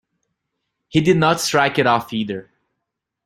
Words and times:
He 0.87 0.99
did 0.99 1.17
not 1.17 1.39
strike 1.39 1.77
it 1.77 1.85
off, 1.85 2.11
either. 2.11 2.49